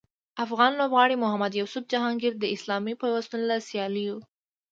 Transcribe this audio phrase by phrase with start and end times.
[0.45, 4.15] افغان لوبغاړي محمد یوسف جهانګیر د اسلامي پیوستون له سیالیو